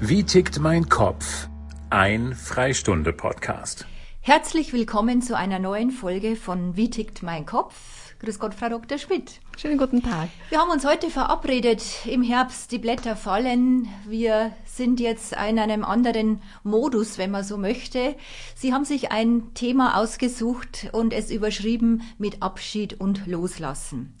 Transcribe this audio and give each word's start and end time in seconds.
Wie 0.00 0.24
tickt 0.24 0.60
mein 0.60 0.90
Kopf? 0.90 1.48
Ein 1.88 2.34
Freistunde-Podcast. 2.34 3.86
Herzlich 4.20 4.74
willkommen 4.74 5.22
zu 5.22 5.34
einer 5.34 5.58
neuen 5.58 5.90
Folge 5.90 6.36
von 6.36 6.76
Wie 6.76 6.90
tickt 6.90 7.22
mein 7.22 7.46
Kopf? 7.46 8.14
Grüß 8.18 8.38
Gott, 8.38 8.52
Frau 8.52 8.68
Dr. 8.68 8.98
Schmidt. 8.98 9.40
Schönen 9.56 9.78
guten 9.78 10.02
Tag. 10.02 10.28
Wir 10.50 10.58
haben 10.58 10.70
uns 10.70 10.84
heute 10.84 11.08
verabredet. 11.08 11.82
Im 12.04 12.22
Herbst, 12.22 12.72
die 12.72 12.78
Blätter 12.78 13.16
fallen. 13.16 13.88
Wir 14.06 14.52
sind 14.66 15.00
jetzt 15.00 15.32
in 15.32 15.58
einem 15.58 15.82
anderen 15.82 16.42
Modus, 16.62 17.16
wenn 17.16 17.30
man 17.30 17.42
so 17.42 17.56
möchte. 17.56 18.16
Sie 18.54 18.74
haben 18.74 18.84
sich 18.84 19.12
ein 19.12 19.54
Thema 19.54 19.96
ausgesucht 19.96 20.90
und 20.92 21.14
es 21.14 21.30
überschrieben 21.30 22.02
mit 22.18 22.42
Abschied 22.42 23.00
und 23.00 23.26
Loslassen. 23.26 24.14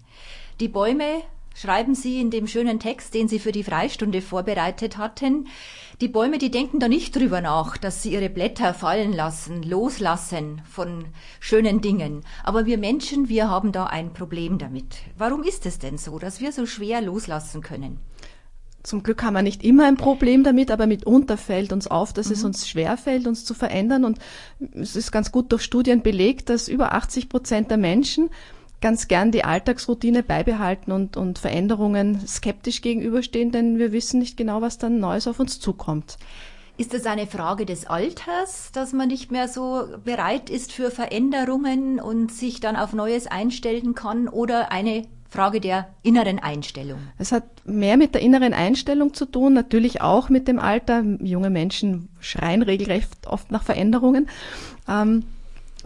Die 0.58 0.68
Bäume 0.68 1.22
schreiben 1.56 1.94
Sie 1.94 2.20
in 2.20 2.30
dem 2.30 2.46
schönen 2.46 2.78
Text, 2.78 3.14
den 3.14 3.28
Sie 3.28 3.38
für 3.38 3.52
die 3.52 3.64
Freistunde 3.64 4.20
vorbereitet 4.20 4.98
hatten. 4.98 5.48
Die 6.02 6.08
Bäume, 6.08 6.36
die 6.36 6.50
denken 6.50 6.78
da 6.78 6.88
nicht 6.88 7.16
drüber 7.16 7.40
nach, 7.40 7.78
dass 7.78 8.02
sie 8.02 8.12
ihre 8.12 8.28
Blätter 8.28 8.74
fallen 8.74 9.14
lassen, 9.14 9.62
loslassen 9.62 10.60
von 10.70 11.06
schönen 11.40 11.80
Dingen. 11.80 12.22
Aber 12.44 12.66
wir 12.66 12.76
Menschen, 12.76 13.30
wir 13.30 13.48
haben 13.48 13.72
da 13.72 13.86
ein 13.86 14.12
Problem 14.12 14.58
damit. 14.58 14.98
Warum 15.16 15.42
ist 15.42 15.64
es 15.64 15.78
denn 15.78 15.96
so, 15.96 16.18
dass 16.18 16.40
wir 16.40 16.52
so 16.52 16.66
schwer 16.66 17.00
loslassen 17.00 17.62
können? 17.62 17.98
Zum 18.82 19.02
Glück 19.02 19.22
haben 19.22 19.34
wir 19.34 19.42
nicht 19.42 19.64
immer 19.64 19.86
ein 19.86 19.96
Problem 19.96 20.44
damit, 20.44 20.70
aber 20.70 20.86
mitunter 20.86 21.38
fällt 21.38 21.72
uns 21.72 21.88
auf, 21.88 22.12
dass 22.12 22.26
mhm. 22.26 22.32
es 22.32 22.44
uns 22.44 22.68
schwer 22.68 22.98
fällt, 22.98 23.26
uns 23.26 23.46
zu 23.46 23.54
verändern. 23.54 24.04
Und 24.04 24.18
es 24.74 24.94
ist 24.94 25.10
ganz 25.10 25.32
gut 25.32 25.50
durch 25.50 25.62
Studien 25.62 26.02
belegt, 26.02 26.50
dass 26.50 26.68
über 26.68 26.92
80 26.92 27.30
Prozent 27.30 27.70
der 27.70 27.78
Menschen 27.78 28.28
ganz 28.80 29.08
gern 29.08 29.32
die 29.32 29.44
Alltagsroutine 29.44 30.22
beibehalten 30.22 30.92
und, 30.92 31.16
und 31.16 31.38
Veränderungen 31.38 32.26
skeptisch 32.26 32.82
gegenüberstehen, 32.82 33.50
denn 33.50 33.78
wir 33.78 33.92
wissen 33.92 34.20
nicht 34.20 34.36
genau, 34.36 34.60
was 34.60 34.78
dann 34.78 35.00
Neues 35.00 35.26
auf 35.26 35.40
uns 35.40 35.60
zukommt. 35.60 36.18
Ist 36.78 36.92
das 36.92 37.06
eine 37.06 37.26
Frage 37.26 37.64
des 37.64 37.86
Alters, 37.86 38.70
dass 38.72 38.92
man 38.92 39.08
nicht 39.08 39.32
mehr 39.32 39.48
so 39.48 39.86
bereit 40.04 40.50
ist 40.50 40.72
für 40.72 40.90
Veränderungen 40.90 41.98
und 42.00 42.30
sich 42.30 42.60
dann 42.60 42.76
auf 42.76 42.92
Neues 42.92 43.26
einstellen 43.26 43.94
kann 43.94 44.28
oder 44.28 44.70
eine 44.70 45.04
Frage 45.30 45.60
der 45.60 45.88
inneren 46.02 46.38
Einstellung? 46.38 46.98
Es 47.16 47.32
hat 47.32 47.44
mehr 47.64 47.96
mit 47.96 48.14
der 48.14 48.20
inneren 48.20 48.52
Einstellung 48.52 49.14
zu 49.14 49.24
tun, 49.24 49.54
natürlich 49.54 50.02
auch 50.02 50.28
mit 50.28 50.48
dem 50.48 50.58
Alter. 50.58 51.02
Junge 51.20 51.48
Menschen 51.48 52.10
schreien 52.20 52.60
regelrecht 52.60 53.26
oft 53.26 53.50
nach 53.50 53.62
Veränderungen. 53.62 54.28
Ähm, 54.86 55.24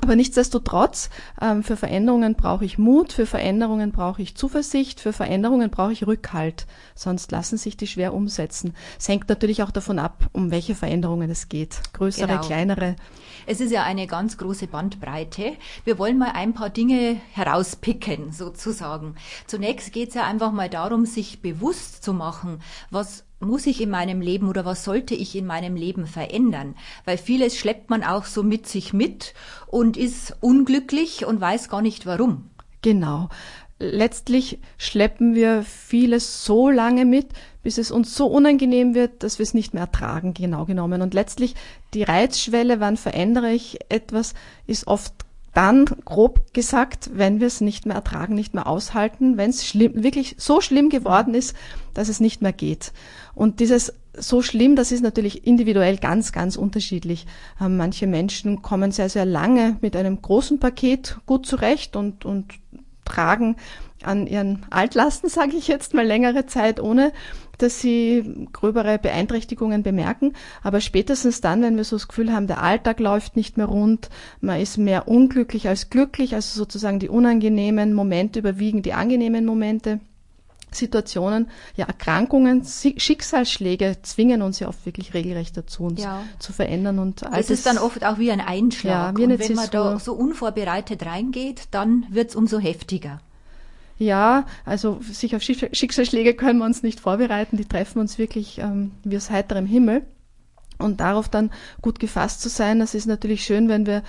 aber 0.02 0.16
nichtsdestotrotz, 0.16 1.10
ähm, 1.40 1.62
für 1.62 1.76
Veränderungen 1.76 2.34
brauche 2.34 2.64
ich 2.64 2.78
Mut, 2.78 3.12
für 3.12 3.26
Veränderungen 3.26 3.92
brauche 3.92 4.22
ich 4.22 4.36
Zuversicht, 4.36 5.00
für 5.00 5.12
Veränderungen 5.12 5.70
brauche 5.70 5.92
ich 5.92 6.06
Rückhalt. 6.06 6.66
Sonst 6.94 7.30
lassen 7.32 7.58
sich 7.58 7.76
die 7.76 7.86
schwer 7.86 8.14
umsetzen. 8.14 8.74
Es 8.98 9.08
hängt 9.08 9.28
natürlich 9.28 9.62
auch 9.62 9.70
davon 9.70 9.98
ab, 9.98 10.28
um 10.32 10.50
welche 10.50 10.74
Veränderungen 10.74 11.30
es 11.30 11.48
geht. 11.48 11.80
Größere, 11.92 12.26
genau. 12.26 12.40
kleinere. 12.40 12.96
Es 13.46 13.60
ist 13.60 13.70
ja 13.72 13.82
eine 13.84 14.06
ganz 14.06 14.36
große 14.38 14.66
Bandbreite. 14.66 15.52
Wir 15.84 15.98
wollen 15.98 16.18
mal 16.18 16.32
ein 16.34 16.54
paar 16.54 16.70
Dinge 16.70 17.20
herauspicken, 17.32 18.32
sozusagen. 18.32 19.14
Zunächst 19.46 19.92
geht 19.92 20.10
es 20.10 20.14
ja 20.14 20.24
einfach 20.24 20.52
mal 20.52 20.68
darum, 20.68 21.06
sich 21.06 21.42
bewusst 21.42 22.02
zu 22.02 22.12
machen, 22.12 22.60
was 22.90 23.24
muss 23.40 23.66
ich 23.66 23.80
in 23.80 23.90
meinem 23.90 24.20
Leben 24.20 24.48
oder 24.48 24.64
was 24.64 24.84
sollte 24.84 25.14
ich 25.14 25.34
in 25.34 25.46
meinem 25.46 25.74
Leben 25.74 26.06
verändern? 26.06 26.74
Weil 27.04 27.18
vieles 27.18 27.56
schleppt 27.56 27.90
man 27.90 28.04
auch 28.04 28.26
so 28.26 28.42
mit 28.42 28.66
sich 28.66 28.92
mit 28.92 29.34
und 29.66 29.96
ist 29.96 30.36
unglücklich 30.40 31.24
und 31.24 31.40
weiß 31.40 31.68
gar 31.68 31.82
nicht 31.82 32.06
warum. 32.06 32.50
Genau. 32.82 33.28
Letztlich 33.78 34.58
schleppen 34.76 35.34
wir 35.34 35.62
vieles 35.62 36.44
so 36.44 36.68
lange 36.68 37.06
mit, 37.06 37.28
bis 37.62 37.78
es 37.78 37.90
uns 37.90 38.14
so 38.14 38.26
unangenehm 38.26 38.94
wird, 38.94 39.22
dass 39.22 39.38
wir 39.38 39.44
es 39.44 39.54
nicht 39.54 39.72
mehr 39.72 39.84
ertragen, 39.84 40.34
genau 40.34 40.66
genommen. 40.66 41.00
Und 41.00 41.14
letztlich 41.14 41.54
die 41.94 42.02
Reizschwelle, 42.02 42.78
wann 42.78 42.98
verändere 42.98 43.52
ich 43.52 43.78
etwas, 43.88 44.34
ist 44.66 44.86
oft 44.86 45.14
dann 45.54 45.84
grob 46.04 46.54
gesagt, 46.54 47.10
wenn 47.14 47.40
wir 47.40 47.46
es 47.46 47.60
nicht 47.60 47.86
mehr 47.86 47.96
ertragen, 47.96 48.34
nicht 48.34 48.54
mehr 48.54 48.66
aushalten, 48.66 49.36
wenn 49.36 49.50
es 49.50 49.66
schlimm, 49.66 50.02
wirklich 50.02 50.36
so 50.38 50.60
schlimm 50.60 50.90
geworden 50.90 51.34
ist, 51.34 51.56
dass 51.94 52.08
es 52.08 52.20
nicht 52.20 52.40
mehr 52.40 52.52
geht. 52.52 52.92
Und 53.34 53.60
dieses 53.60 53.92
so 54.16 54.42
schlimm, 54.42 54.76
das 54.76 54.92
ist 54.92 55.02
natürlich 55.02 55.46
individuell 55.46 55.96
ganz, 55.96 56.32
ganz 56.32 56.56
unterschiedlich. 56.56 57.26
Ähm, 57.60 57.76
manche 57.76 58.06
Menschen 58.06 58.62
kommen 58.62 58.92
sehr, 58.92 59.08
sehr 59.08 59.24
lange 59.24 59.76
mit 59.80 59.96
einem 59.96 60.20
großen 60.20 60.58
Paket 60.58 61.18
gut 61.26 61.46
zurecht 61.46 61.96
und, 61.96 62.24
und 62.24 62.54
tragen 63.04 63.56
an 64.02 64.26
ihren 64.26 64.66
Altlasten, 64.70 65.28
sage 65.28 65.56
ich 65.56 65.68
jetzt 65.68 65.94
mal 65.94 66.06
längere 66.06 66.46
Zeit, 66.46 66.80
ohne 66.80 67.12
dass 67.58 67.80
sie 67.80 68.46
gröbere 68.52 68.98
Beeinträchtigungen 68.98 69.82
bemerken. 69.82 70.32
Aber 70.62 70.80
spätestens 70.80 71.40
dann, 71.40 71.62
wenn 71.62 71.76
wir 71.76 71.84
so 71.84 71.96
das 71.96 72.08
Gefühl 72.08 72.32
haben, 72.32 72.46
der 72.46 72.62
Alltag 72.62 73.00
läuft 73.00 73.36
nicht 73.36 73.58
mehr 73.58 73.66
rund, 73.66 74.08
man 74.40 74.60
ist 74.60 74.78
mehr 74.78 75.08
unglücklich 75.08 75.68
als 75.68 75.90
glücklich, 75.90 76.34
also 76.34 76.58
sozusagen 76.58 76.98
die 76.98 77.08
unangenehmen 77.10 77.92
Momente 77.92 78.38
überwiegen 78.38 78.82
die 78.82 78.94
angenehmen 78.94 79.44
Momente. 79.44 80.00
Situationen, 80.72 81.48
ja, 81.76 81.86
Erkrankungen, 81.86 82.64
Schicksalsschläge 82.64 83.98
zwingen 84.02 84.42
uns 84.42 84.60
ja 84.60 84.68
oft 84.68 84.84
wirklich 84.86 85.14
regelrecht 85.14 85.56
dazu, 85.56 85.84
uns 85.84 86.02
ja. 86.02 86.22
zu 86.38 86.52
verändern 86.52 86.98
und 86.98 87.24
all 87.24 87.38
das 87.38 87.50
ist 87.50 87.66
dann 87.66 87.78
oft 87.78 88.04
auch 88.04 88.18
wie 88.18 88.30
ein 88.30 88.40
Einschlag. 88.40 89.12
Ja, 89.12 89.16
wie 89.16 89.24
und 89.24 89.38
wenn 89.38 89.54
man 89.54 89.70
da 89.70 89.98
so 89.98 90.14
unvorbereitet 90.14 91.04
reingeht, 91.04 91.68
dann 91.70 92.06
wird's 92.10 92.36
umso 92.36 92.58
heftiger. 92.58 93.20
Ja, 94.00 94.46
also 94.64 94.98
sich 95.02 95.36
auf 95.36 95.42
Schicksalsschläge 95.42 96.32
können 96.32 96.60
wir 96.60 96.64
uns 96.64 96.82
nicht 96.82 97.00
vorbereiten, 97.00 97.58
die 97.58 97.66
treffen 97.66 97.98
uns 97.98 98.16
wirklich 98.16 98.58
ähm, 98.58 98.92
wie 99.04 99.16
aus 99.16 99.30
heiterem 99.30 99.66
Himmel. 99.66 100.06
Und 100.78 101.00
darauf 101.00 101.28
dann 101.28 101.50
gut 101.82 102.00
gefasst 102.00 102.40
zu 102.40 102.48
sein, 102.48 102.78
das 102.78 102.94
ist 102.94 103.04
natürlich 103.04 103.44
schön, 103.44 103.68
wenn 103.68 103.84
wir 103.84 104.02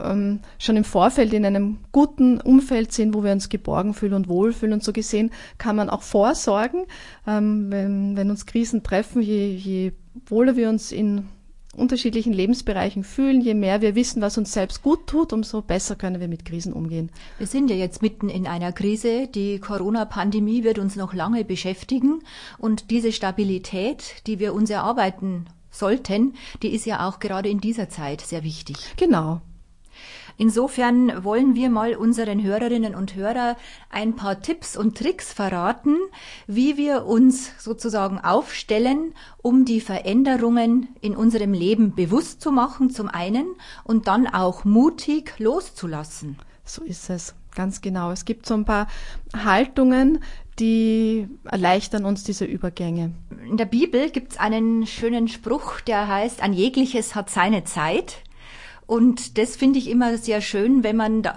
ähm, 0.00 0.40
schon 0.58 0.76
im 0.76 0.84
Vorfeld 0.84 1.32
in 1.32 1.44
einem 1.44 1.78
guten 1.92 2.40
Umfeld 2.40 2.92
sind, 2.92 3.14
wo 3.14 3.24
wir 3.24 3.32
uns 3.32 3.48
geborgen 3.48 3.94
fühlen 3.94 4.14
und 4.14 4.28
wohlfühlen. 4.28 4.74
Und 4.74 4.84
so 4.84 4.92
gesehen 4.92 5.30
kann 5.58 5.76
man 5.76 5.90
auch 5.90 6.02
vorsorgen, 6.02 6.86
ähm, 7.26 7.70
wenn, 7.70 8.16
wenn 8.16 8.30
uns 8.30 8.46
Krisen 8.46 8.82
treffen, 8.82 9.22
je, 9.22 9.48
je 9.48 9.92
wohler 10.26 10.56
wir 10.56 10.68
uns 10.68 10.92
in 10.92 11.28
unterschiedlichen 11.78 12.32
Lebensbereichen 12.32 13.04
fühlen, 13.04 13.40
je 13.40 13.54
mehr 13.54 13.80
wir 13.80 13.94
wissen, 13.94 14.20
was 14.20 14.36
uns 14.36 14.52
selbst 14.52 14.82
gut 14.82 15.06
tut, 15.06 15.32
umso 15.32 15.62
besser 15.62 15.96
können 15.96 16.20
wir 16.20 16.28
mit 16.28 16.44
Krisen 16.44 16.72
umgehen. 16.72 17.10
Wir 17.38 17.46
sind 17.46 17.70
ja 17.70 17.76
jetzt 17.76 18.02
mitten 18.02 18.28
in 18.28 18.46
einer 18.46 18.72
Krise. 18.72 19.28
Die 19.28 19.58
Corona-Pandemie 19.60 20.64
wird 20.64 20.78
uns 20.78 20.96
noch 20.96 21.14
lange 21.14 21.44
beschäftigen. 21.44 22.20
Und 22.58 22.90
diese 22.90 23.12
Stabilität, 23.12 24.26
die 24.26 24.38
wir 24.38 24.54
uns 24.54 24.70
erarbeiten 24.70 25.46
sollten, 25.70 26.34
die 26.62 26.74
ist 26.74 26.86
ja 26.86 27.06
auch 27.06 27.20
gerade 27.20 27.48
in 27.48 27.60
dieser 27.60 27.88
Zeit 27.88 28.20
sehr 28.20 28.42
wichtig. 28.42 28.76
Genau. 28.96 29.40
Insofern 30.40 31.24
wollen 31.24 31.56
wir 31.56 31.68
mal 31.68 31.96
unseren 31.96 32.40
Hörerinnen 32.40 32.94
und 32.94 33.16
Hörer 33.16 33.56
ein 33.90 34.14
paar 34.14 34.40
Tipps 34.40 34.76
und 34.76 34.96
Tricks 34.96 35.32
verraten, 35.32 35.96
wie 36.46 36.76
wir 36.76 37.06
uns 37.06 37.50
sozusagen 37.58 38.20
aufstellen, 38.20 39.14
um 39.42 39.64
die 39.64 39.80
Veränderungen 39.80 40.88
in 41.00 41.16
unserem 41.16 41.52
Leben 41.52 41.96
bewusst 41.96 42.40
zu 42.40 42.52
machen, 42.52 42.90
zum 42.90 43.08
einen, 43.08 43.46
und 43.82 44.06
dann 44.06 44.28
auch 44.28 44.64
mutig 44.64 45.34
loszulassen. 45.40 46.38
So 46.64 46.84
ist 46.84 47.10
es, 47.10 47.34
ganz 47.56 47.80
genau. 47.80 48.12
Es 48.12 48.24
gibt 48.24 48.46
so 48.46 48.54
ein 48.54 48.64
paar 48.64 48.86
Haltungen, 49.36 50.20
die 50.60 51.26
erleichtern 51.44 52.04
uns 52.04 52.22
diese 52.22 52.44
Übergänge. 52.44 53.12
In 53.44 53.56
der 53.56 53.64
Bibel 53.64 54.10
gibt 54.10 54.32
es 54.32 54.38
einen 54.38 54.86
schönen 54.86 55.26
Spruch, 55.26 55.80
der 55.80 56.06
heißt, 56.06 56.42
ein 56.42 56.52
jegliches 56.52 57.16
hat 57.16 57.28
seine 57.28 57.64
Zeit. 57.64 58.22
Und 58.88 59.36
das 59.36 59.54
finde 59.54 59.78
ich 59.78 59.90
immer 59.90 60.16
sehr 60.16 60.40
schön, 60.40 60.82
wenn 60.82 60.96
man 60.96 61.22
äh, 61.22 61.28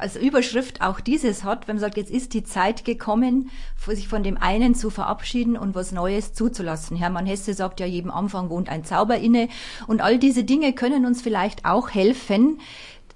als 0.00 0.16
Überschrift 0.16 0.80
auch 0.82 0.98
dieses 0.98 1.44
hat, 1.44 1.68
wenn 1.68 1.76
man 1.76 1.80
sagt, 1.80 1.96
jetzt 1.96 2.10
ist 2.10 2.34
die 2.34 2.42
Zeit 2.42 2.84
gekommen, 2.84 3.52
sich 3.86 4.08
von 4.08 4.24
dem 4.24 4.36
einen 4.36 4.74
zu 4.74 4.90
verabschieden 4.90 5.56
und 5.56 5.76
was 5.76 5.92
Neues 5.92 6.32
zuzulassen. 6.32 6.96
Hermann 6.96 7.24
Hesse 7.24 7.54
sagt 7.54 7.78
ja, 7.78 7.86
jedem 7.86 8.10
Anfang 8.10 8.50
wohnt 8.50 8.68
ein 8.68 8.82
Zauber 8.84 9.16
inne. 9.16 9.48
Und 9.86 10.00
all 10.00 10.18
diese 10.18 10.42
Dinge 10.42 10.72
können 10.72 11.06
uns 11.06 11.22
vielleicht 11.22 11.64
auch 11.64 11.90
helfen, 11.90 12.58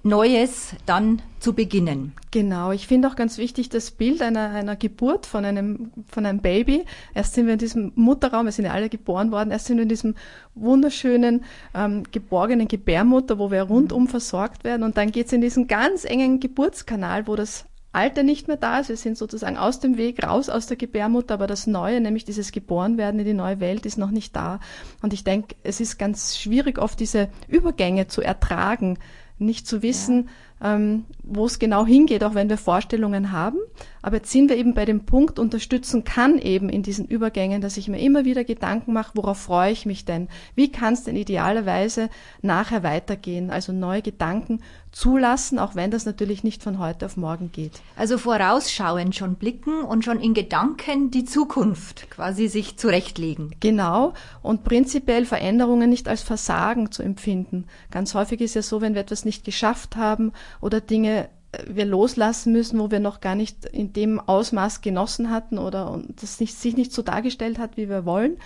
Neues 0.03 0.75
dann 0.85 1.21
zu 1.39 1.53
beginnen. 1.53 2.13
Genau, 2.31 2.71
ich 2.71 2.87
finde 2.87 3.07
auch 3.07 3.15
ganz 3.15 3.37
wichtig 3.37 3.69
das 3.69 3.91
Bild 3.91 4.21
einer, 4.21 4.49
einer 4.49 4.75
Geburt 4.75 5.25
von 5.25 5.45
einem, 5.45 5.91
von 6.09 6.25
einem 6.25 6.39
Baby. 6.39 6.83
Erst 7.13 7.35
sind 7.35 7.45
wir 7.45 7.53
in 7.53 7.59
diesem 7.59 7.93
Mutterraum, 7.95 8.45
wir 8.45 8.51
sind 8.51 8.65
ja 8.65 8.73
alle 8.73 8.89
geboren 8.89 9.31
worden, 9.31 9.51
erst 9.51 9.67
sind 9.67 9.77
wir 9.77 9.83
in 9.83 9.89
diesem 9.89 10.15
wunderschönen, 10.55 11.45
ähm, 11.73 12.03
geborgenen 12.11 12.67
Gebärmutter, 12.67 13.39
wo 13.39 13.49
wir 13.49 13.63
rundum 13.63 14.09
versorgt 14.09 14.65
werden 14.65 14.83
und 14.83 14.97
dann 14.97 15.11
geht's 15.11 15.31
in 15.31 15.41
diesen 15.41 15.67
ganz 15.67 16.03
engen 16.03 16.41
Geburtskanal, 16.41 17.27
wo 17.27 17.37
das 17.37 17.65
Alte 17.93 18.23
nicht 18.23 18.47
mehr 18.47 18.57
da 18.57 18.79
ist. 18.79 18.89
Wir 18.89 18.97
sind 18.97 19.17
sozusagen 19.17 19.55
aus 19.55 19.79
dem 19.79 19.97
Weg, 19.97 20.25
raus 20.25 20.49
aus 20.49 20.65
der 20.65 20.77
Gebärmutter, 20.77 21.35
aber 21.35 21.45
das 21.45 21.67
Neue, 21.67 22.01
nämlich 22.01 22.25
dieses 22.25 22.51
Geborenwerden 22.51 23.19
in 23.19 23.25
die 23.25 23.33
neue 23.33 23.59
Welt, 23.59 23.85
ist 23.85 23.99
noch 23.99 24.09
nicht 24.09 24.35
da. 24.35 24.59
Und 25.03 25.13
ich 25.13 25.23
denke, 25.23 25.55
es 25.61 25.79
ist 25.79 25.99
ganz 25.99 26.37
schwierig, 26.37 26.79
oft 26.79 26.99
diese 26.99 27.29
Übergänge 27.47 28.07
zu 28.07 28.21
ertragen, 28.21 28.97
nicht 29.45 29.67
zu 29.67 29.81
wissen, 29.81 30.29
ähm, 30.63 31.03
wo 31.23 31.45
es 31.45 31.59
genau 31.59 31.85
hingeht, 31.85 32.23
auch 32.23 32.35
wenn 32.35 32.49
wir 32.49 32.57
Vorstellungen 32.57 33.31
haben. 33.31 33.57
Aber 34.01 34.17
jetzt 34.17 34.31
sind 34.31 34.49
wir 34.49 34.57
eben 34.57 34.73
bei 34.73 34.85
dem 34.85 35.05
Punkt, 35.05 35.39
unterstützen 35.39 36.03
kann 36.03 36.37
eben 36.37 36.69
in 36.69 36.83
diesen 36.83 37.05
Übergängen, 37.05 37.61
dass 37.61 37.77
ich 37.77 37.87
mir 37.87 37.99
immer 37.99 38.25
wieder 38.25 38.43
Gedanken 38.43 38.93
mache, 38.93 39.11
worauf 39.15 39.39
freue 39.39 39.71
ich 39.71 39.85
mich 39.85 40.05
denn? 40.05 40.27
Wie 40.55 40.71
kann 40.71 40.93
es 40.93 41.03
denn 41.03 41.15
idealerweise 41.15 42.09
nachher 42.41 42.83
weitergehen? 42.83 43.49
Also 43.49 43.71
neue 43.71 44.01
Gedanken 44.01 44.61
zulassen, 44.91 45.57
auch 45.57 45.75
wenn 45.75 45.89
das 45.89 46.05
natürlich 46.05 46.43
nicht 46.43 46.61
von 46.61 46.79
heute 46.79 47.05
auf 47.05 47.17
morgen 47.17 47.51
geht. 47.51 47.81
Also 47.95 48.17
vorausschauend 48.17 49.15
schon 49.15 49.35
blicken 49.35 49.83
und 49.83 50.05
schon 50.05 50.19
in 50.19 50.33
Gedanken 50.33 51.09
die 51.09 51.25
Zukunft 51.25 52.09
quasi 52.11 52.47
sich 52.47 52.77
zurechtlegen. 52.77 53.55
Genau. 53.59 54.13
Und 54.41 54.63
prinzipiell 54.63 55.25
Veränderungen 55.25 55.89
nicht 55.89 56.07
als 56.07 56.21
Versagen 56.21 56.91
zu 56.91 57.01
empfinden. 57.03 57.65
Ganz 57.89 58.13
häufig 58.13 58.41
ist 58.41 58.53
ja 58.53 58.61
so, 58.61 58.81
wenn 58.81 58.93
wir 58.93 59.01
etwas 59.01 59.25
nicht 59.25 59.45
geschafft 59.45 59.95
haben 59.95 60.31
oder 60.61 60.81
Dinge 60.81 61.29
äh, 61.51 61.63
wir 61.67 61.85
loslassen 61.85 62.53
müssen, 62.53 62.79
wo 62.79 62.91
wir 62.91 62.99
noch 62.99 63.21
gar 63.21 63.35
nicht 63.35 63.65
in 63.65 63.93
dem 63.93 64.19
Ausmaß 64.19 64.81
genossen 64.81 65.29
hatten 65.29 65.57
oder 65.57 66.01
das 66.19 66.39
nicht, 66.39 66.55
sich 66.57 66.75
nicht 66.75 66.93
so 66.93 67.01
dargestellt 67.01 67.59
hat, 67.59 67.77
wie 67.77 67.89
wir 67.89 68.05
wollen, 68.05 68.37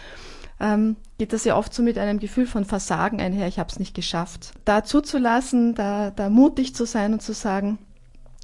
ähm, 0.59 0.95
geht 1.17 1.33
das 1.33 1.43
ja 1.45 1.55
oft 1.55 1.73
so 1.73 1.83
mit 1.83 1.97
einem 1.97 2.19
Gefühl 2.19 2.47
von 2.47 2.65
Versagen 2.65 3.21
einher, 3.21 3.47
ich 3.47 3.59
habe 3.59 3.69
es 3.69 3.79
nicht 3.79 3.93
geschafft. 3.93 4.53
Da 4.65 4.83
zuzulassen, 4.83 5.75
da, 5.75 6.11
da 6.11 6.29
mutig 6.29 6.73
zu 6.75 6.85
sein 6.85 7.13
und 7.13 7.21
zu 7.21 7.33
sagen, 7.33 7.77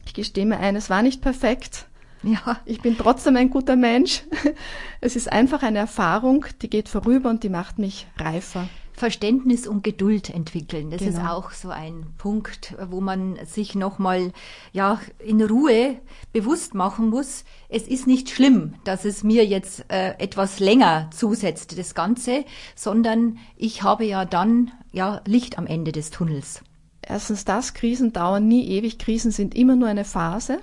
ich 0.05 0.13
gestehe 0.13 0.45
mir 0.45 0.57
ein, 0.57 0.75
es 0.75 0.89
war 0.89 1.01
nicht 1.01 1.21
perfekt. 1.21 1.87
Ja. 2.23 2.57
Ich 2.65 2.81
bin 2.81 2.97
trotzdem 2.97 3.35
ein 3.35 3.49
guter 3.49 3.75
Mensch. 3.75 4.23
Es 5.01 5.17
ist 5.17 5.29
einfach 5.29 5.63
eine 5.63 5.79
Erfahrung, 5.79 6.45
die 6.61 6.69
geht 6.69 6.87
vorüber 6.87 7.29
und 7.29 7.43
die 7.43 7.49
macht 7.49 7.77
mich 7.77 8.07
reifer. 8.17 8.69
Verständnis 8.93 9.67
und 9.67 9.83
Geduld 9.83 10.29
entwickeln. 10.29 10.91
Das 10.91 11.01
genau. 11.01 11.11
ist 11.11 11.29
auch 11.29 11.51
so 11.51 11.69
ein 11.69 12.05
Punkt, 12.17 12.75
wo 12.89 13.01
man 13.01 13.37
sich 13.45 13.75
nochmal 13.75 14.31
ja, 14.71 14.99
in 15.19 15.41
Ruhe 15.41 15.97
bewusst 16.31 16.75
machen 16.75 17.09
muss. 17.09 17.43
Es 17.69 17.87
ist 17.87 18.07
nicht 18.07 18.29
schlimm, 18.29 18.75
dass 18.83 19.03
es 19.03 19.23
mir 19.23 19.45
jetzt 19.45 19.85
äh, 19.91 20.13
etwas 20.19 20.59
länger 20.59 21.09
zusetzt, 21.11 21.77
das 21.77 21.95
Ganze, 21.95 22.45
sondern 22.75 23.39
ich 23.57 23.83
habe 23.83 24.05
ja 24.05 24.25
dann 24.25 24.71
ja 24.91 25.21
Licht 25.25 25.57
am 25.57 25.65
Ende 25.65 25.91
des 25.91 26.11
Tunnels. 26.11 26.61
Erstens 27.01 27.45
das, 27.45 27.73
Krisen 27.73 28.13
dauern 28.13 28.47
nie 28.47 28.67
ewig, 28.67 28.99
Krisen 28.99 29.31
sind 29.31 29.55
immer 29.55 29.75
nur 29.75 29.89
eine 29.89 30.05
Phase. 30.05 30.59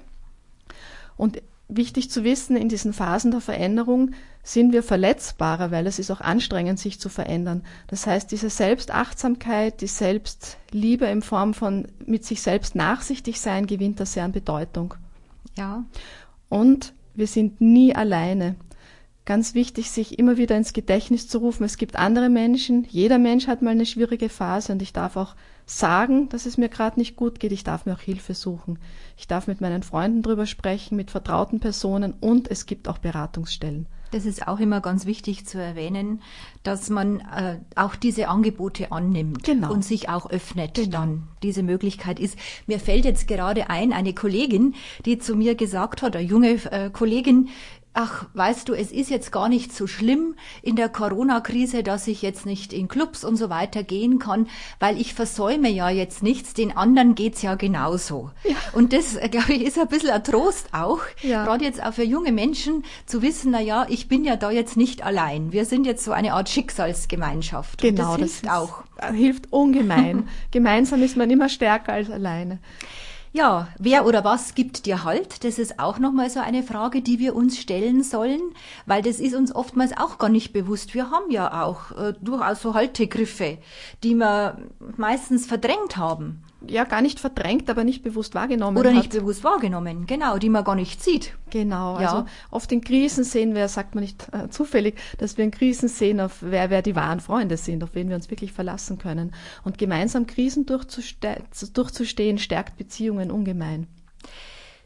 Und 1.16 1.42
wichtig 1.76 2.10
zu 2.10 2.24
wissen, 2.24 2.56
in 2.56 2.68
diesen 2.68 2.92
Phasen 2.92 3.30
der 3.30 3.40
Veränderung 3.40 4.12
sind 4.42 4.72
wir 4.72 4.82
verletzbarer, 4.82 5.70
weil 5.70 5.86
es 5.86 5.98
ist 5.98 6.10
auch 6.10 6.20
anstrengend, 6.20 6.78
sich 6.78 6.98
zu 6.98 7.08
verändern. 7.08 7.62
Das 7.86 8.06
heißt, 8.06 8.30
diese 8.30 8.50
Selbstachtsamkeit, 8.50 9.80
die 9.80 9.86
Selbstliebe 9.86 11.06
in 11.06 11.22
Form 11.22 11.54
von 11.54 11.88
mit 12.04 12.24
sich 12.24 12.42
selbst 12.42 12.74
nachsichtig 12.74 13.40
sein, 13.40 13.66
gewinnt 13.66 14.00
da 14.00 14.06
sehr 14.06 14.24
an 14.24 14.32
Bedeutung. 14.32 14.94
Ja. 15.56 15.84
Und 16.48 16.94
wir 17.14 17.26
sind 17.26 17.60
nie 17.60 17.94
alleine. 17.94 18.56
Ganz 19.26 19.54
wichtig, 19.54 19.90
sich 19.90 20.18
immer 20.18 20.38
wieder 20.38 20.56
ins 20.56 20.72
Gedächtnis 20.72 21.28
zu 21.28 21.38
rufen. 21.38 21.64
Es 21.64 21.76
gibt 21.76 21.96
andere 21.96 22.30
Menschen. 22.30 22.86
Jeder 22.88 23.18
Mensch 23.18 23.46
hat 23.46 23.62
mal 23.62 23.70
eine 23.70 23.86
schwierige 23.86 24.28
Phase 24.28 24.72
und 24.72 24.82
ich 24.82 24.92
darf 24.92 25.16
auch 25.16 25.36
sagen, 25.70 26.28
dass 26.28 26.46
es 26.46 26.58
mir 26.58 26.68
gerade 26.68 26.98
nicht 26.98 27.16
gut 27.16 27.38
geht. 27.40 27.52
Ich 27.52 27.64
darf 27.64 27.86
mir 27.86 27.94
auch 27.94 28.00
Hilfe 28.00 28.34
suchen. 28.34 28.78
Ich 29.16 29.28
darf 29.28 29.46
mit 29.46 29.60
meinen 29.60 29.82
Freunden 29.82 30.22
drüber 30.22 30.46
sprechen, 30.46 30.96
mit 30.96 31.10
vertrauten 31.10 31.60
Personen 31.60 32.14
und 32.20 32.50
es 32.50 32.66
gibt 32.66 32.88
auch 32.88 32.98
Beratungsstellen. 32.98 33.86
Das 34.10 34.26
ist 34.26 34.48
auch 34.48 34.58
immer 34.58 34.80
ganz 34.80 35.06
wichtig 35.06 35.46
zu 35.46 35.62
erwähnen, 35.62 36.20
dass 36.64 36.90
man 36.90 37.20
äh, 37.20 37.58
auch 37.76 37.94
diese 37.94 38.28
Angebote 38.28 38.90
annimmt 38.90 39.44
genau. 39.44 39.72
und 39.72 39.84
sich 39.84 40.08
auch 40.08 40.28
öffnet. 40.28 40.74
Genau. 40.74 40.90
Dann 40.90 41.28
diese 41.44 41.62
Möglichkeit 41.62 42.18
ist. 42.18 42.36
Mir 42.66 42.80
fällt 42.80 43.04
jetzt 43.04 43.28
gerade 43.28 43.70
ein, 43.70 43.92
eine 43.92 44.12
Kollegin, 44.12 44.74
die 45.04 45.18
zu 45.18 45.36
mir 45.36 45.54
gesagt 45.54 46.02
hat, 46.02 46.16
eine 46.16 46.26
junge 46.26 46.54
äh, 46.72 46.90
Kollegin, 46.90 47.50
ach, 47.92 48.26
weißt 48.34 48.68
du, 48.68 48.74
es 48.74 48.92
ist 48.92 49.10
jetzt 49.10 49.32
gar 49.32 49.48
nicht 49.48 49.74
so 49.74 49.86
schlimm 49.86 50.36
in 50.62 50.76
der 50.76 50.88
Corona-Krise, 50.88 51.82
dass 51.82 52.06
ich 52.06 52.22
jetzt 52.22 52.46
nicht 52.46 52.72
in 52.72 52.86
Clubs 52.86 53.24
und 53.24 53.36
so 53.36 53.50
weiter 53.50 53.82
gehen 53.82 54.18
kann, 54.18 54.46
weil 54.78 55.00
ich 55.00 55.14
versäume 55.14 55.68
ja 55.68 55.90
jetzt 55.90 56.22
nichts, 56.22 56.54
den 56.54 56.76
anderen 56.76 57.14
geht's 57.14 57.42
ja 57.42 57.56
genauso. 57.56 58.30
Ja. 58.44 58.54
Und 58.72 58.92
das, 58.92 59.16
äh, 59.16 59.28
glaube 59.28 59.54
ich, 59.54 59.64
ist 59.64 59.78
ein 59.78 59.88
bisschen 59.88 60.10
ein 60.10 60.22
Trost 60.22 60.68
auch, 60.72 61.00
ja. 61.22 61.44
gerade 61.44 61.64
jetzt 61.64 61.82
auch 61.82 61.92
für 61.92 62.04
junge 62.04 62.32
Menschen 62.32 62.84
zu 63.06 63.22
wissen, 63.22 63.50
na 63.50 63.60
ja, 63.60 63.86
ich 63.88 64.06
bin 64.08 64.24
ja 64.24 64.36
da 64.36 64.50
jetzt 64.50 64.76
nicht 64.76 65.04
allein. 65.04 65.52
Wir 65.52 65.64
sind 65.64 65.84
jetzt 65.84 66.04
so 66.04 66.12
eine 66.12 66.34
Art 66.34 66.48
Schicksalsgemeinschaft. 66.48 67.82
Genau, 67.82 68.16
das 68.16 68.18
hilft 68.18 68.46
das 68.46 68.52
auch. 68.52 68.84
Hilft 69.12 69.52
ungemein. 69.52 70.28
Gemeinsam 70.52 71.02
ist 71.02 71.16
man 71.16 71.30
immer 71.30 71.48
stärker 71.48 71.94
als 71.94 72.10
alleine. 72.10 72.60
Ja, 73.32 73.68
wer 73.78 74.06
oder 74.06 74.24
was 74.24 74.56
gibt 74.56 74.86
dir 74.86 75.04
Halt? 75.04 75.44
Das 75.44 75.60
ist 75.60 75.78
auch 75.78 76.00
nochmal 76.00 76.28
so 76.30 76.40
eine 76.40 76.64
Frage, 76.64 77.00
die 77.00 77.20
wir 77.20 77.36
uns 77.36 77.58
stellen 77.58 78.02
sollen, 78.02 78.40
weil 78.86 79.02
das 79.02 79.20
ist 79.20 79.36
uns 79.36 79.54
oftmals 79.54 79.96
auch 79.96 80.18
gar 80.18 80.28
nicht 80.28 80.52
bewusst. 80.52 80.94
Wir 80.94 81.12
haben 81.12 81.30
ja 81.30 81.62
auch 81.62 81.92
äh, 81.92 82.12
durchaus 82.20 82.60
so 82.60 82.74
Haltegriffe, 82.74 83.58
die 84.02 84.16
wir 84.16 84.58
meistens 84.96 85.46
verdrängt 85.46 85.96
haben 85.96 86.42
ja 86.66 86.84
gar 86.84 87.02
nicht 87.02 87.20
verdrängt, 87.20 87.70
aber 87.70 87.84
nicht 87.84 88.02
bewusst 88.02 88.34
wahrgenommen 88.34 88.76
Oder 88.76 88.92
nicht 88.92 89.12
hat. 89.12 89.20
bewusst 89.20 89.44
wahrgenommen, 89.44 90.06
genau, 90.06 90.38
die 90.38 90.48
man 90.48 90.64
gar 90.64 90.74
nicht 90.74 91.02
sieht. 91.02 91.34
Genau, 91.50 91.98
ja. 91.98 92.08
also 92.08 92.26
oft 92.50 92.70
in 92.72 92.80
Krisen 92.80 93.24
sehen 93.24 93.54
wir, 93.54 93.68
sagt 93.68 93.94
man 93.94 94.02
nicht 94.02 94.28
äh, 94.32 94.48
zufällig, 94.48 94.98
dass 95.18 95.36
wir 95.36 95.44
in 95.44 95.50
Krisen 95.50 95.88
sehen, 95.88 96.20
auf 96.20 96.38
wer, 96.40 96.70
wer 96.70 96.82
die 96.82 96.96
wahren 96.96 97.20
Freunde 97.20 97.56
sind, 97.56 97.82
auf 97.82 97.94
wen 97.94 98.08
wir 98.08 98.16
uns 98.16 98.30
wirklich 98.30 98.52
verlassen 98.52 98.98
können. 98.98 99.32
Und 99.64 99.78
gemeinsam 99.78 100.26
Krisen 100.26 100.66
durchzuste 100.66 101.42
durchzustehen, 101.72 102.38
stärkt 102.38 102.76
Beziehungen 102.76 103.30
ungemein. 103.30 103.86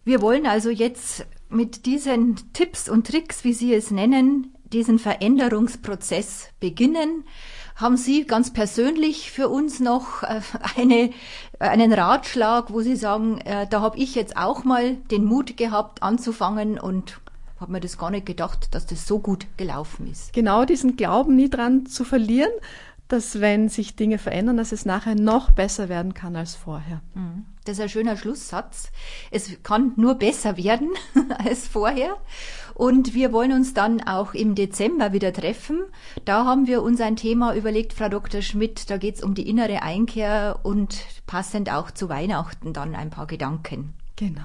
Wir 0.04 0.20
wollen 0.20 0.46
also 0.46 0.70
jetzt 0.70 1.26
mit 1.48 1.86
diesen 1.86 2.36
Tipps 2.52 2.88
und 2.88 3.06
Tricks, 3.06 3.44
wie 3.44 3.54
Sie 3.54 3.72
es 3.72 3.90
nennen, 3.90 4.54
diesen 4.64 4.98
Veränderungsprozess 4.98 6.48
beginnen. 6.60 7.24
Haben 7.76 7.96
Sie 7.96 8.24
ganz 8.24 8.52
persönlich 8.52 9.32
für 9.32 9.48
uns 9.48 9.80
noch 9.80 10.22
äh, 10.22 10.40
eine, 10.76 11.10
einen 11.58 11.92
Ratschlag, 11.92 12.72
wo 12.72 12.80
Sie 12.82 12.94
sagen, 12.94 13.38
äh, 13.38 13.66
da 13.68 13.80
habe 13.80 13.98
ich 13.98 14.14
jetzt 14.14 14.36
auch 14.36 14.64
mal 14.64 14.94
den 15.10 15.24
Mut 15.24 15.56
gehabt 15.56 16.02
anzufangen 16.02 16.78
und 16.78 17.20
habe 17.58 17.72
mir 17.72 17.80
das 17.80 17.98
gar 17.98 18.10
nicht 18.10 18.26
gedacht, 18.26 18.74
dass 18.74 18.86
das 18.86 19.06
so 19.06 19.18
gut 19.18 19.46
gelaufen 19.56 20.06
ist. 20.06 20.32
Genau 20.32 20.64
diesen 20.64 20.96
Glauben 20.96 21.34
nie 21.34 21.50
dran 21.50 21.86
zu 21.86 22.04
verlieren, 22.04 22.52
dass 23.08 23.40
wenn 23.40 23.68
sich 23.68 23.96
Dinge 23.96 24.18
verändern, 24.18 24.56
dass 24.56 24.72
es 24.72 24.86
nachher 24.86 25.14
noch 25.14 25.50
besser 25.50 25.88
werden 25.88 26.14
kann 26.14 26.36
als 26.36 26.54
vorher. 26.54 27.02
Mhm. 27.14 27.44
Das 27.64 27.78
ist 27.78 27.82
ein 27.82 27.88
schöner 27.88 28.16
Schlusssatz. 28.16 28.90
Es 29.30 29.62
kann 29.62 29.92
nur 29.96 30.16
besser 30.16 30.56
werden 30.56 30.90
als 31.38 31.66
vorher. 31.66 32.16
Und 32.74 33.14
wir 33.14 33.32
wollen 33.32 33.52
uns 33.52 33.72
dann 33.72 34.02
auch 34.02 34.34
im 34.34 34.54
Dezember 34.54 35.12
wieder 35.12 35.32
treffen. 35.32 35.82
Da 36.24 36.44
haben 36.44 36.66
wir 36.66 36.82
uns 36.82 37.00
ein 37.00 37.16
Thema 37.16 37.54
überlegt, 37.54 37.92
Frau 37.94 38.08
Dr. 38.08 38.42
Schmidt. 38.42 38.90
Da 38.90 38.98
geht 38.98 39.16
es 39.16 39.22
um 39.22 39.34
die 39.34 39.48
innere 39.48 39.82
Einkehr 39.82 40.60
und 40.62 40.98
passend 41.26 41.72
auch 41.72 41.90
zu 41.90 42.08
Weihnachten 42.08 42.72
dann 42.72 42.94
ein 42.94 43.10
paar 43.10 43.26
Gedanken. 43.26 43.94
Genau. 44.16 44.42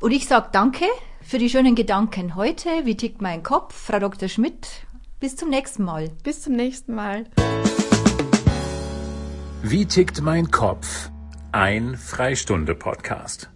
Und 0.00 0.12
ich 0.12 0.28
sage 0.28 0.48
danke 0.52 0.84
für 1.20 1.38
die 1.38 1.50
schönen 1.50 1.74
Gedanken 1.74 2.36
heute. 2.36 2.68
Wie 2.84 2.96
tickt 2.96 3.20
mein 3.20 3.42
Kopf? 3.42 3.74
Frau 3.74 3.98
Dr. 3.98 4.28
Schmidt, 4.28 4.68
bis 5.18 5.34
zum 5.34 5.50
nächsten 5.50 5.82
Mal. 5.82 6.10
Bis 6.22 6.42
zum 6.42 6.54
nächsten 6.54 6.94
Mal. 6.94 7.24
Wie 9.62 9.86
tickt 9.86 10.20
mein 10.20 10.52
Kopf? 10.52 11.10
Ein 11.50 11.96
Freistunde-Podcast. 11.96 13.50